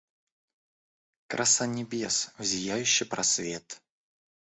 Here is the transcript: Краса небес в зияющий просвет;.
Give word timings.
Краса 1.27 1.67
небес 1.67 2.31
в 2.39 2.43
зияющий 2.43 3.05
просвет;. 3.05 3.83